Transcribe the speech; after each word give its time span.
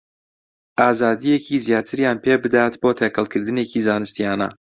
ئازادییەکی 0.79 1.63
زیاتریان 1.67 2.17
پێ 2.23 2.33
بدات 2.43 2.73
بۆ 2.81 2.89
تێکەڵکردنێکی 2.97 3.83
زانستییانە 3.87 4.49